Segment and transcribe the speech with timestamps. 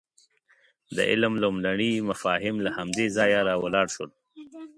[0.95, 4.09] د علم لومړني مفاهیم له همدې ځایه راولاړ شول.